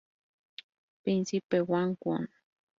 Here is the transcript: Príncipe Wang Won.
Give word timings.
Príncipe 1.03 1.61
Wang 1.69 1.95
Won. 2.03 2.25